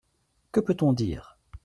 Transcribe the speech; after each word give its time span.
Que 0.51 0.59
peut-on 0.61 0.93
dire? 0.93 1.37